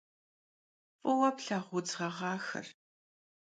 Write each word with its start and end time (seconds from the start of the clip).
F'ıue 1.01 1.29
flhağu 1.37 1.61
vudz 1.69 1.91
ğeğaxer. 1.97 2.67